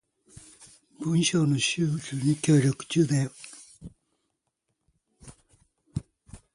[1.01, 3.31] 文章の収集に協力中だよ